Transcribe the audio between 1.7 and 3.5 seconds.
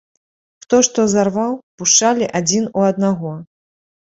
пушчалі адзін у аднаго.